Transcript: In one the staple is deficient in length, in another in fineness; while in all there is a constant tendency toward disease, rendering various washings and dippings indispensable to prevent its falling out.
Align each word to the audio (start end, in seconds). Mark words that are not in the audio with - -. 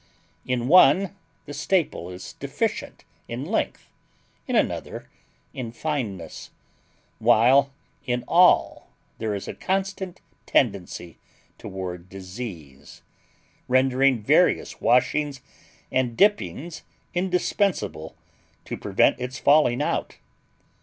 In 0.47 0.67
one 0.67 1.15
the 1.45 1.53
staple 1.53 2.09
is 2.09 2.33
deficient 2.33 3.03
in 3.27 3.45
length, 3.45 3.87
in 4.47 4.55
another 4.55 5.07
in 5.53 5.71
fineness; 5.71 6.49
while 7.19 7.71
in 8.07 8.23
all 8.27 8.89
there 9.19 9.35
is 9.35 9.47
a 9.47 9.53
constant 9.53 10.19
tendency 10.47 11.19
toward 11.59 12.09
disease, 12.09 13.03
rendering 13.67 14.23
various 14.23 14.81
washings 14.81 15.39
and 15.91 16.17
dippings 16.17 16.81
indispensable 17.13 18.15
to 18.65 18.77
prevent 18.77 19.19
its 19.19 19.37
falling 19.37 19.83
out. 19.83 20.17